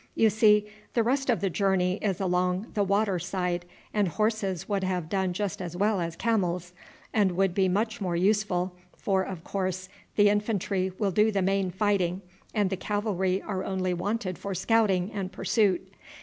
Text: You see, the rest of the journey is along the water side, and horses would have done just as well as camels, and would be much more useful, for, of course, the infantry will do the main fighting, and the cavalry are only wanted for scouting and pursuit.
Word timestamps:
You 0.15 0.31
see, 0.31 0.65
the 0.95 1.03
rest 1.03 1.29
of 1.29 1.41
the 1.41 1.49
journey 1.51 1.97
is 2.01 2.19
along 2.19 2.71
the 2.73 2.83
water 2.83 3.19
side, 3.19 3.65
and 3.93 4.07
horses 4.07 4.67
would 4.67 4.83
have 4.83 5.09
done 5.09 5.31
just 5.31 5.61
as 5.61 5.77
well 5.77 5.99
as 6.01 6.15
camels, 6.15 6.73
and 7.13 7.33
would 7.33 7.53
be 7.53 7.69
much 7.69 8.01
more 8.01 8.15
useful, 8.15 8.73
for, 8.97 9.21
of 9.21 9.43
course, 9.43 9.89
the 10.15 10.27
infantry 10.29 10.91
will 10.97 11.11
do 11.11 11.31
the 11.31 11.43
main 11.43 11.69
fighting, 11.69 12.23
and 12.51 12.71
the 12.71 12.77
cavalry 12.77 13.43
are 13.43 13.63
only 13.63 13.93
wanted 13.93 14.39
for 14.39 14.55
scouting 14.55 15.11
and 15.13 15.31
pursuit. 15.31 15.93